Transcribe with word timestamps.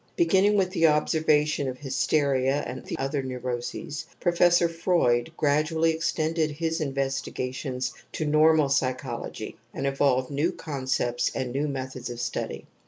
B 0.15 0.25
eginning 0.25 0.55
with 0.55 0.71
the 0.71 0.87
observation 0.87 1.67
of 1.67 1.77
hysteria 1.77 2.63
and 2.65 2.83
the 2.83 2.97
other 2.97 3.21
neu 3.21 3.39
roses^ 3.39 4.05
Professor 4.19 4.67
Freud 4.67 5.31
gradually 5.37 5.91
extended 5.91 6.49
his 6.49 6.81
investigations 6.81 7.93
to 8.13 8.25
normal 8.25 8.69
psychology 8.69 9.57
and 9.75 9.85
evolved 9.85 10.31
new 10.31 10.51
concepts 10.53 11.29
and 11.35 11.51
new 11.51 11.67
methods 11.67 12.09
of 12.09 12.19
study. 12.19 12.65